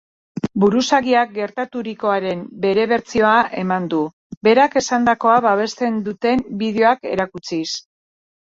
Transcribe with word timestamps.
Buruzagiak 0.61 1.33
gertaturikoaren 1.35 2.41
bere 2.63 2.85
bertsioa 2.93 3.33
eman 3.65 3.87
du, 3.93 3.99
berak 4.49 4.81
esandakoa 4.83 5.37
babesten 5.49 6.03
duten 6.09 6.43
bideoak 6.65 7.09
erakutsiz. 7.15 7.67